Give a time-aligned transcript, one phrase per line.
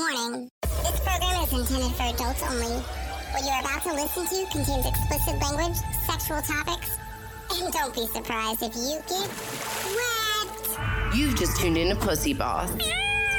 [0.00, 2.72] Warning This program is intended for adults only.
[3.32, 5.76] What you're about to listen to contains explicit language,
[6.06, 6.96] sexual topics,
[7.52, 9.28] and don't be surprised if you get
[9.94, 11.14] wet.
[11.14, 12.72] You've just tuned in to Pussy Boss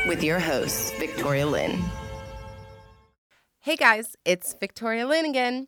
[0.07, 1.83] with your host, Victoria Lynn.
[3.61, 5.67] Hey guys, it's Victoria Lynn again.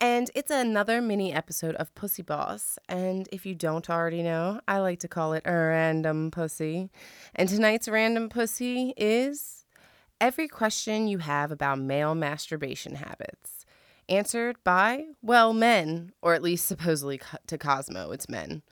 [0.00, 2.76] And it's another mini episode of Pussy Boss.
[2.88, 6.90] And if you don't already know, I like to call it a random pussy.
[7.36, 9.63] And tonight's random pussy is
[10.20, 13.64] every question you have about male masturbation habits.
[14.08, 18.62] Answered by, well, men, or at least supposedly to Cosmo, it's men.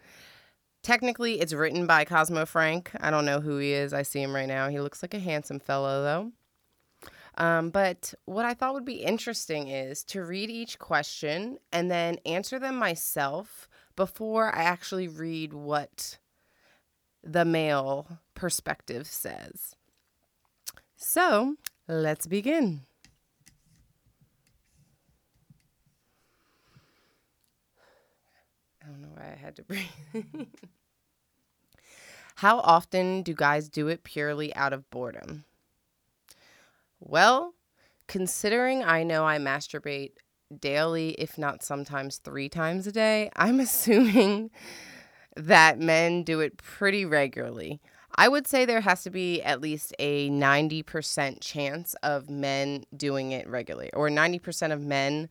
[0.83, 2.91] Technically, it's written by Cosmo Frank.
[3.01, 3.93] I don't know who he is.
[3.93, 4.69] I see him right now.
[4.69, 6.33] He looks like a handsome fellow, though.
[7.39, 12.19] Um, but what I thought would be interesting is to read each question and then
[12.27, 16.19] answer them myself before I actually read what
[17.23, 19.77] the male perspective says.
[21.05, 21.57] So
[21.89, 22.83] let's begin.
[28.81, 29.87] I don't know why I had to breathe.
[32.37, 35.45] How often do guys do it purely out of boredom?
[37.01, 37.55] Well,
[38.07, 40.13] considering I know I masturbate
[40.61, 44.51] daily, if not sometimes three times a day, I'm assuming
[45.37, 47.81] that men do it pretty regularly.
[48.15, 53.33] I would say there has to be at least a 90% chance of men doing
[53.33, 55.29] it regularly, or 90% of men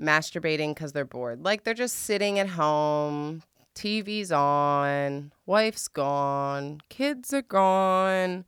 [0.00, 1.44] masturbating because they're bored.
[1.44, 3.42] Like they're just sitting at home,
[3.74, 8.44] TV's on, wife's gone, kids are gone.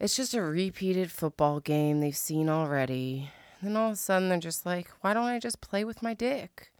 [0.00, 3.30] It's just a repeated football game they've seen already.
[3.60, 6.02] And then all of a sudden they're just like, why don't I just play with
[6.02, 6.72] my dick?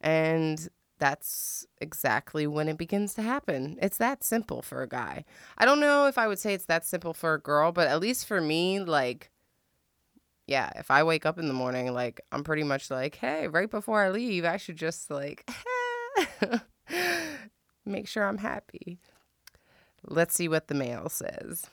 [0.00, 3.78] And that's exactly when it begins to happen.
[3.82, 5.24] It's that simple for a guy.
[5.58, 8.00] I don't know if I would say it's that simple for a girl, but at
[8.00, 9.30] least for me, like,
[10.46, 13.70] yeah, if I wake up in the morning, like, I'm pretty much like, hey, right
[13.70, 15.50] before I leave, I should just, like,
[17.84, 18.98] make sure I'm happy.
[20.06, 21.66] Let's see what the male says,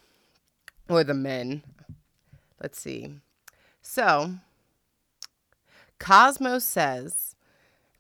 [0.89, 1.63] or the men.
[2.61, 3.15] Let's see.
[3.81, 4.35] So,
[5.99, 7.35] Cosmo says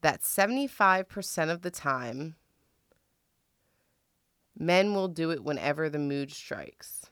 [0.01, 2.35] that 75% of the time,
[4.57, 7.09] men will do it whenever the mood strikes.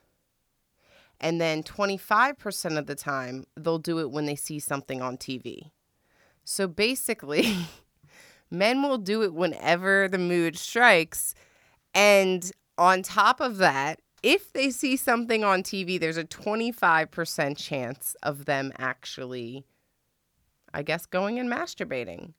[1.20, 5.70] And then 25% of the time, they'll do it when they see something on TV.
[6.44, 7.56] So basically,
[8.50, 11.34] men will do it whenever the mood strikes.
[11.94, 18.16] And on top of that, if they see something on TV, there's a 25% chance
[18.22, 19.64] of them actually,
[20.72, 22.34] I guess, going and masturbating.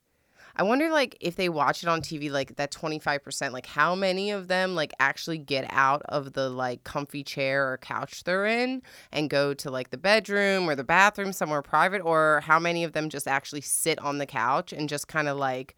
[0.56, 4.32] I wonder like if they watch it on TV like that 25% like how many
[4.32, 8.82] of them like actually get out of the like comfy chair or couch they're in
[9.12, 12.94] and go to like the bedroom or the bathroom somewhere private or how many of
[12.94, 15.76] them just actually sit on the couch and just kind of like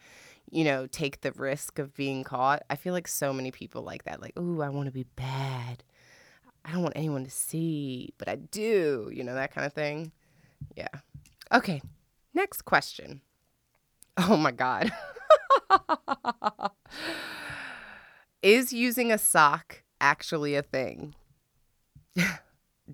[0.51, 2.63] you know take the risk of being caught.
[2.69, 5.83] I feel like so many people like that like ooh I want to be bad.
[6.65, 10.11] I don't want anyone to see, but I do, you know that kind of thing.
[10.75, 10.87] Yeah.
[11.51, 11.81] Okay.
[12.33, 13.21] Next question.
[14.29, 14.91] Oh my God.
[18.43, 21.15] Is using a sock actually a thing?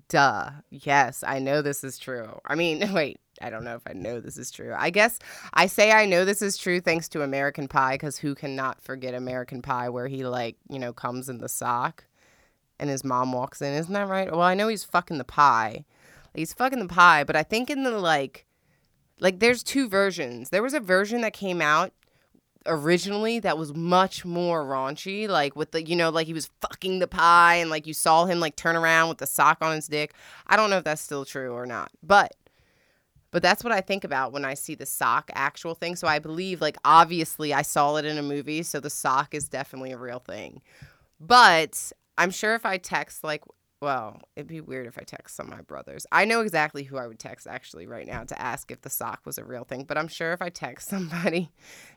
[0.08, 0.50] Duh.
[0.70, 2.38] Yes, I know this is true.
[2.46, 4.74] I mean, wait, I don't know if I know this is true.
[4.76, 5.18] I guess
[5.52, 9.14] I say I know this is true thanks to American Pie because who cannot forget
[9.14, 12.04] American Pie where he, like, you know, comes in the sock
[12.78, 13.74] and his mom walks in.
[13.74, 14.30] Isn't that right?
[14.30, 15.84] Well, I know he's fucking the pie.
[16.34, 18.46] He's fucking the pie, but I think in the, like,
[19.20, 20.50] like there's two versions.
[20.50, 21.92] There was a version that came out
[22.66, 26.98] originally that was much more raunchy, like with the you know, like he was fucking
[26.98, 29.86] the pie and like you saw him like turn around with the sock on his
[29.86, 30.14] dick.
[30.46, 31.90] I don't know if that's still true or not.
[32.02, 32.34] But
[33.30, 35.96] but that's what I think about when I see the sock actual thing.
[35.96, 39.48] So I believe like obviously I saw it in a movie, so the sock is
[39.48, 40.62] definitely a real thing.
[41.20, 43.44] But I'm sure if I text like
[43.80, 46.06] well, it'd be weird if I text some of my brothers.
[46.12, 49.20] I know exactly who I would text actually right now to ask if the sock
[49.24, 51.50] was a real thing, but I'm sure if I text somebody,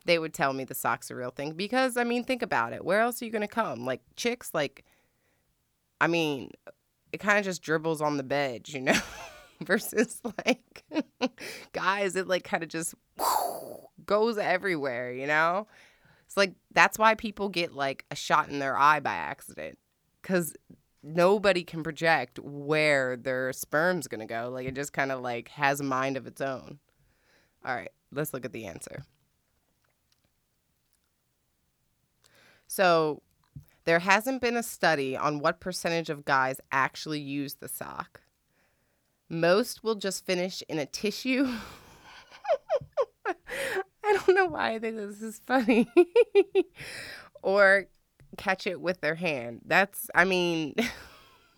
[0.06, 2.86] they would tell me the sock's a real thing because I mean, think about it.
[2.86, 3.86] Where else are you going to come?
[3.86, 4.86] Like chicks like
[6.00, 6.52] I mean,
[7.14, 9.00] it kind of just dribbles on the bed, you know?
[9.64, 10.84] Versus like
[11.72, 12.94] guys, it like kind of just
[14.06, 15.68] goes everywhere, you know?
[16.26, 19.78] It's like that's why people get like a shot in their eye by accident
[20.24, 20.54] cuz
[21.04, 24.50] nobody can project where their sperm's going to go.
[24.50, 26.80] Like it just kind of like has a mind of its own.
[27.66, 29.04] All right, let's look at the answer.
[32.68, 33.22] So,
[33.86, 38.22] there hasn't been a study on what percentage of guys actually use the sock.
[39.30, 41.48] Most will just finish in a tissue.
[43.26, 43.34] I
[44.04, 45.88] don't know why I think this is funny.
[47.44, 47.88] or
[48.38, 49.62] catch it with their hand.
[49.66, 50.76] That's, I mean,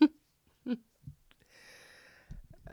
[0.68, 0.74] uh,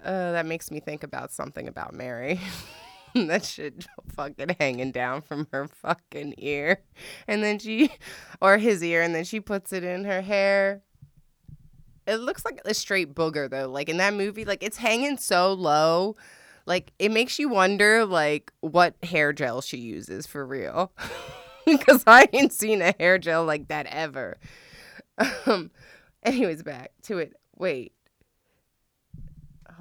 [0.03, 2.39] that makes me think about something about Mary.
[3.15, 6.81] that shit fucking hanging down from her fucking ear.
[7.27, 7.91] And then she,
[8.41, 10.81] or his ear, and then she puts it in her hair.
[12.05, 13.69] It looks like a straight booger though.
[13.69, 16.15] Like in that movie, like it's hanging so low.
[16.65, 20.91] Like it makes you wonder like what hair gel she uses for real.
[21.86, 24.38] Cause I ain't seen a hair gel like that ever.
[25.45, 25.71] Um
[26.24, 27.33] anyways, back to it.
[27.57, 27.94] Wait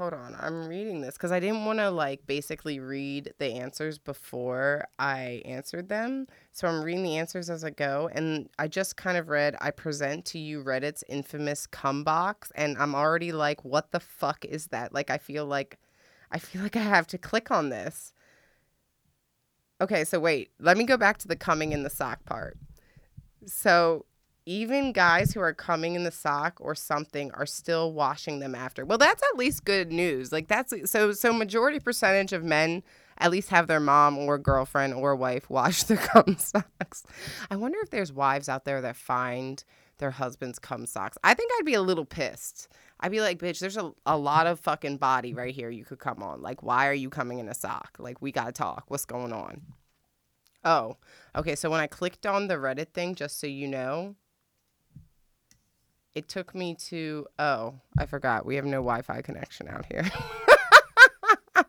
[0.03, 0.37] hold on.
[0.41, 5.43] I'm reading this because I didn't want to like basically read the answers before I
[5.45, 6.27] answered them.
[6.53, 8.11] So I'm reading the answers as I go.
[8.13, 12.51] And I just kind of read, I present to you Reddit's infamous cum box.
[12.55, 14.93] And I'm already like, what the fuck is that?
[14.93, 15.79] Like, I feel like,
[16.31, 18.13] I feel like I have to click on this.
[19.83, 22.57] Okay, so wait, let me go back to the coming in the sock part.
[23.47, 24.07] So
[24.47, 28.85] even guys who are coming in the sock or something are still washing them after.
[28.85, 30.31] Well, that's at least good news.
[30.31, 32.85] Like that's so so majority percentage of men
[33.19, 37.03] at least have their mom or girlfriend or wife wash their cum socks.
[37.51, 39.65] I wonder if there's wives out there that find
[39.99, 41.19] their husband's cum socks.
[41.25, 42.69] I think I'd be a little pissed.
[43.03, 45.99] I'd be like, bitch, there's a, a lot of fucking body right here you could
[45.99, 46.41] come on.
[46.41, 47.97] Like, why are you coming in a sock?
[47.99, 48.85] Like, we gotta talk.
[48.87, 49.61] What's going on?
[50.65, 50.97] Oh,
[51.35, 51.57] okay.
[51.57, 54.15] So when I clicked on the Reddit thing, just so you know,
[56.15, 60.05] it took me to oh i forgot we have no wi-fi connection out here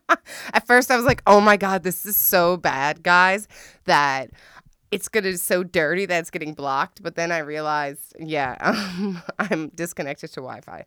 [0.53, 3.47] at first i was like oh my god this is so bad guys
[3.85, 4.29] that
[4.93, 9.69] it's gonna so dirty that it's getting blocked but then i realized yeah um, i'm
[9.69, 10.85] disconnected to wi-fi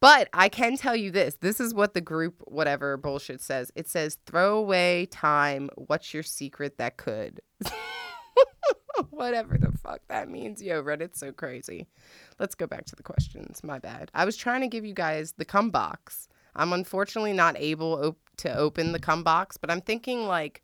[0.00, 3.88] but i can tell you this this is what the group whatever bullshit says it
[3.88, 7.40] says throw away time what's your secret that could
[9.10, 11.86] whatever the fuck that means yo reddit's so crazy
[12.38, 13.62] let's go back to the questions.
[13.62, 14.10] My bad.
[14.14, 16.28] I was trying to give you guys the cum box.
[16.54, 20.62] I'm unfortunately not able op- to open the cum box, but I'm thinking like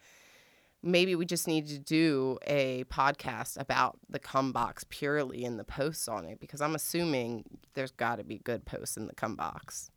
[0.84, 5.64] maybe we just need to do a podcast about the cum box purely in the
[5.64, 9.34] posts on it because I'm assuming there's got to be good posts in the cum
[9.34, 9.90] box.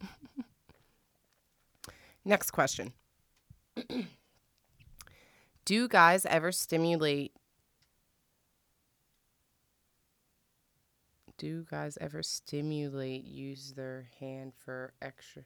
[2.24, 2.92] Next question.
[5.64, 7.32] Do guys ever stimulate
[11.38, 15.42] do guys ever stimulate use their hand for extra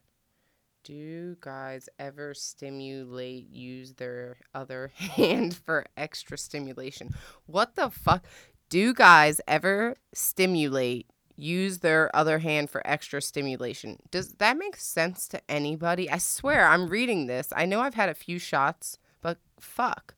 [0.84, 7.10] do guys ever stimulate use their other hand for extra stimulation?
[7.46, 8.24] What the fuck?
[8.68, 11.06] Do guys ever stimulate
[11.36, 13.98] use their other hand for extra stimulation?
[14.10, 16.10] Does that make sense to anybody?
[16.10, 17.52] I swear i'm reading this.
[17.56, 20.14] I know i've had a few shots but fuck.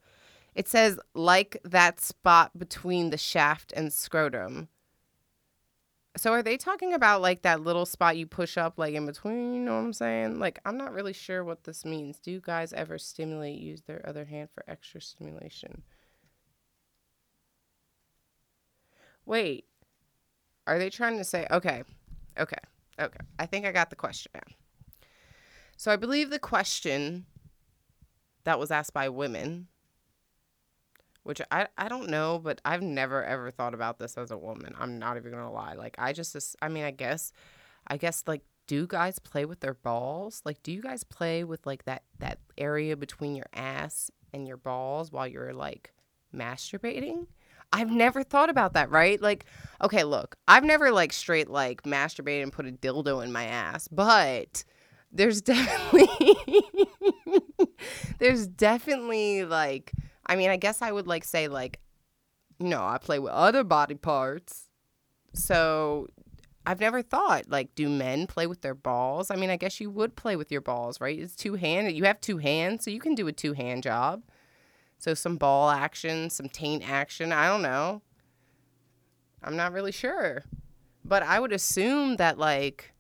[0.55, 4.69] It says like that spot between the shaft and scrotum
[6.17, 9.55] so are they talking about like that little spot you push up like in between,
[9.55, 10.39] you know what I'm saying?
[10.39, 12.19] Like I'm not really sure what this means.
[12.19, 15.83] Do you guys ever stimulate use their other hand for extra stimulation?
[19.25, 19.65] Wait.
[20.67, 21.83] Are they trying to say okay.
[22.39, 22.57] Okay.
[23.01, 23.21] Okay.
[23.39, 24.55] I think I got the question now.
[25.77, 27.27] So I believe the question
[28.45, 29.69] that was asked by women
[31.25, 34.75] which I, I don't know, but I've never ever thought about this as a woman.
[34.79, 35.75] I'm not even gonna lie.
[35.75, 37.33] Like I just, I mean, I guess,
[37.87, 40.43] I guess like, do guys play with their balls?
[40.45, 44.57] Like, do you guys play with like that that area between your ass and your
[44.57, 45.93] balls while you're like
[46.35, 47.27] masturbating?
[47.73, 49.21] I've never thought about that, right?
[49.21, 49.47] Like,
[49.83, 53.89] okay, look, I've never like straight like masturbated and put a dildo in my ass,
[53.89, 54.65] but
[55.11, 56.09] there's definitely
[58.19, 59.93] there's definitely like
[60.27, 61.81] I mean, I guess I would like say like,
[62.59, 64.69] no, I play with other body parts.
[65.35, 66.09] So
[66.65, 69.31] I've never thought like, do men play with their balls?
[69.31, 71.19] I mean, I guess you would play with your balls, right?
[71.19, 71.95] It's two handed.
[71.95, 74.23] You have two hands, so you can do a two hand job.
[74.99, 77.33] So some ball action, some taint action.
[77.33, 78.03] I don't know.
[79.43, 80.45] I'm not really sure.
[81.05, 82.93] But I would assume that like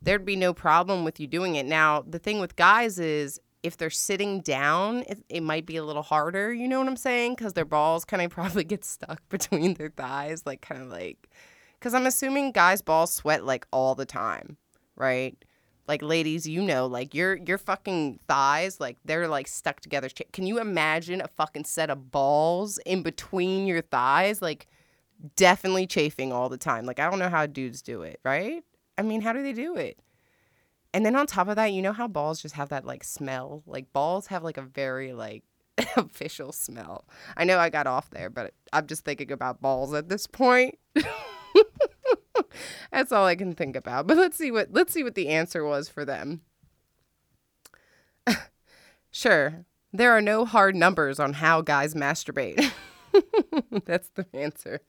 [0.00, 1.66] there'd be no problem with you doing it.
[1.66, 5.84] Now, the thing with guys is if they're sitting down, it, it might be a
[5.84, 6.52] little harder.
[6.52, 7.34] You know what I'm saying?
[7.34, 11.28] Because their balls kind of probably get stuck between their thighs, like kind of like.
[11.78, 14.56] Because I'm assuming guys' balls sweat like all the time,
[14.96, 15.36] right?
[15.86, 20.08] Like ladies, you know, like your your fucking thighs, like they're like stuck together.
[20.32, 24.66] Can you imagine a fucking set of balls in between your thighs, like
[25.36, 26.86] definitely chafing all the time?
[26.86, 28.64] Like I don't know how dudes do it, right?
[28.98, 29.98] I mean, how do they do it?
[30.96, 33.62] And then on top of that, you know how balls just have that like smell?
[33.66, 35.44] Like balls have like a very like
[35.96, 37.06] official smell.
[37.36, 40.78] I know I got off there, but I'm just thinking about balls at this point.
[42.90, 44.06] That's all I can think about.
[44.06, 46.40] But let's see what let's see what the answer was for them.
[49.10, 52.72] sure, there are no hard numbers on how guys masturbate.
[53.84, 54.80] That's the answer.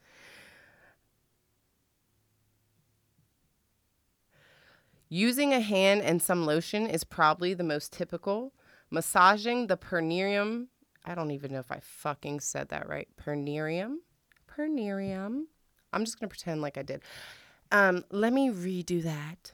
[5.10, 8.54] Using a hand and some lotion is probably the most typical.
[8.90, 10.68] Massaging the perineum,
[11.06, 13.08] I don't even know if I fucking said that right.
[13.16, 14.02] Perineum?
[14.48, 15.48] Perineum.
[15.94, 17.02] I'm just going to pretend like I did.
[17.72, 19.54] Um, let me redo that.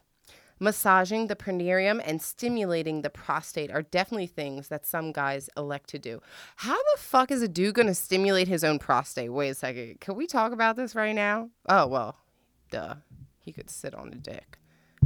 [0.60, 6.00] Massaging the perineum and stimulating the prostate are definitely things that some guys elect to
[6.00, 6.22] do.
[6.57, 9.33] How the fuck is a dude going to stimulate his own prostate?
[9.33, 10.00] Wait a second.
[10.00, 11.50] Can we talk about this right now?
[11.67, 12.17] Oh, well,
[12.72, 12.95] duh.
[13.39, 14.57] He could sit on a dick.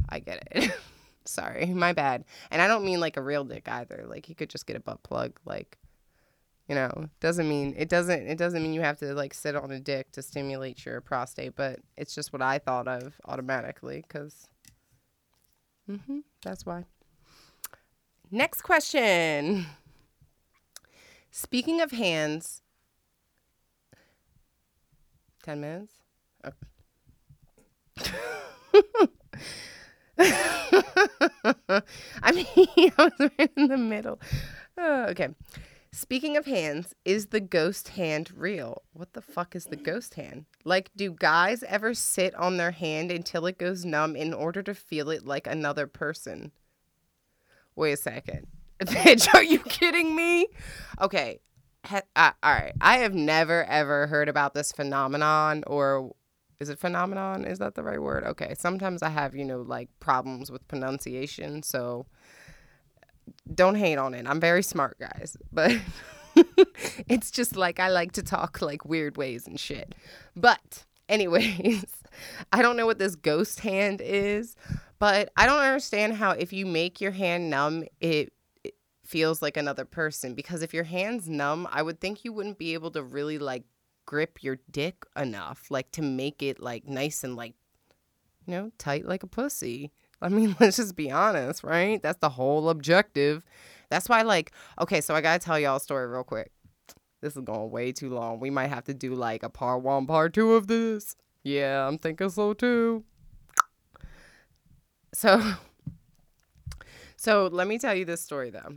[0.09, 0.71] I get it.
[1.25, 2.23] Sorry, my bad.
[2.51, 4.05] And I don't mean like a real dick either.
[4.07, 5.39] Like he could just get a butt plug.
[5.45, 5.77] Like,
[6.67, 9.71] you know, doesn't mean it doesn't it doesn't mean you have to like sit on
[9.71, 11.55] a dick to stimulate your prostate.
[11.55, 14.47] But it's just what I thought of automatically because.
[15.89, 16.19] Mm-hmm.
[16.43, 16.85] That's why.
[18.29, 19.67] Next question.
[21.31, 22.61] Speaking of hands.
[25.43, 25.93] Ten minutes.
[26.45, 26.57] Okay.
[30.19, 31.81] I
[32.33, 34.19] mean, I was right in the middle.
[34.77, 35.29] Oh, okay.
[35.91, 38.83] Speaking of hands, is the ghost hand real?
[38.93, 40.45] What the fuck is the ghost hand?
[40.63, 44.75] Like, do guys ever sit on their hand until it goes numb in order to
[44.75, 46.51] feel it like another person?
[47.75, 48.47] Wait a second.
[48.79, 50.47] Bitch, are you kidding me?
[51.01, 51.39] Okay.
[51.89, 52.73] uh, all right.
[52.81, 56.11] I have never, ever heard about this phenomenon or
[56.59, 57.45] is it phenomenon?
[57.45, 58.23] Is that the right word?
[58.23, 58.55] Okay.
[58.57, 61.63] Sometimes I have, you know, like problems with pronunciation.
[61.63, 62.05] So
[63.53, 64.25] don't hate on it.
[64.27, 65.37] I'm very smart, guys.
[65.51, 65.77] But
[67.07, 69.93] it's just like I like to talk like weird ways and shit.
[70.35, 71.85] But, anyways,
[72.51, 74.55] I don't know what this ghost hand is,
[74.99, 78.33] but I don't understand how if you make your hand numb, it,
[79.07, 80.33] feels like another person.
[80.33, 83.63] Because if your hand's numb, I would think you wouldn't be able to really like
[84.07, 87.53] grip your dick enough, like to make it like nice and like,
[88.47, 89.91] you know, tight like a pussy.
[90.19, 92.01] I mean, let's just be honest, right?
[92.01, 93.43] That's the whole objective.
[93.89, 96.51] That's why, like, okay, so I gotta tell y'all a story real quick.
[97.21, 98.39] This is going way too long.
[98.39, 101.15] We might have to do like a part one, part two of this.
[101.43, 103.03] Yeah, I'm thinking so too.
[105.13, 105.53] So,
[107.15, 108.75] so let me tell you this story though.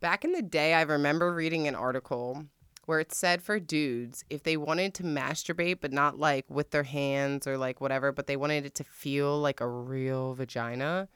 [0.00, 2.46] Back in the day, I remember reading an article
[2.90, 6.82] where it said for dudes if they wanted to masturbate but not like with their
[6.82, 11.06] hands or like whatever but they wanted it to feel like a real vagina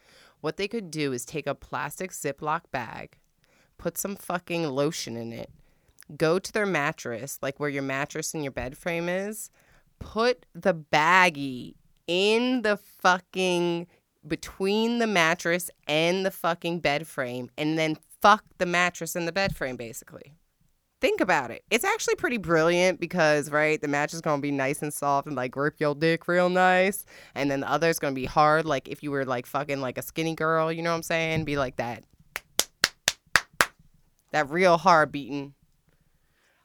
[0.41, 3.19] what they could do is take a plastic ziploc bag
[3.77, 5.51] put some fucking lotion in it
[6.17, 9.51] go to their mattress like where your mattress and your bed frame is
[9.99, 11.75] put the baggie
[12.07, 13.89] in the fucking
[14.25, 19.33] between the mattress and the fucking bed frame and then fuck the mattress and the
[19.33, 20.37] bed frame basically
[21.05, 21.63] think about it.
[21.71, 25.27] It's actually pretty brilliant because, right, the match is going to be nice and soft
[25.27, 27.05] and like grip your dick real nice.
[27.35, 28.65] And then the other is going to be hard.
[28.65, 31.45] Like if you were like fucking like a skinny girl, you know what I'm saying?
[31.45, 32.05] Be like that.
[34.31, 35.53] That real hard beating.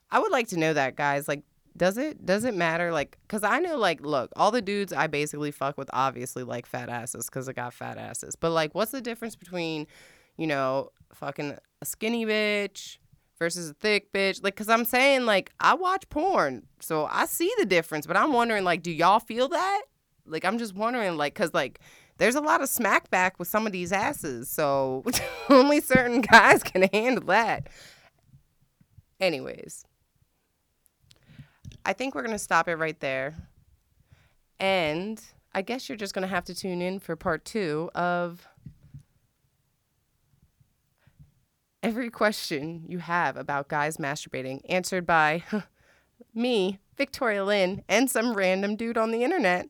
[0.09, 1.27] I would like to know that, guys.
[1.27, 1.43] Like,
[1.75, 5.07] does it does it matter like because i know like look all the dudes i
[5.07, 8.91] basically fuck with obviously like fat asses because i got fat asses but like what's
[8.91, 9.87] the difference between
[10.35, 12.97] you know fucking a skinny bitch
[13.39, 14.43] versus a thick bitch.
[14.43, 18.33] Like, cause I'm saying, like, I watch porn, so I see the difference, but I'm
[18.33, 19.81] wondering, like, do y'all feel that?
[20.25, 21.79] Like, I'm just wondering, like, cause, like,
[22.19, 25.03] there's a lot of smack back with some of these asses, so
[25.49, 27.67] only certain guys can handle that.
[29.21, 29.85] Anyways,
[31.85, 33.35] I think we're gonna stop it right there.
[34.59, 35.21] And
[35.53, 38.45] I guess you're just gonna have to tune in for part two of
[41.81, 45.43] every question you have about guys masturbating answered by
[46.33, 49.67] me, Victoria Lynn, and some random dude on the internet.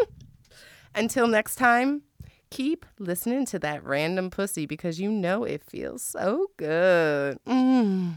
[0.94, 2.02] Until next time,
[2.50, 7.38] keep listening to that random pussy because you know it feels so good.
[7.46, 8.14] Mm.